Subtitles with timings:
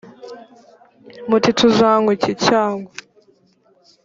[1.29, 2.89] muti tuzanywa iki cyangwa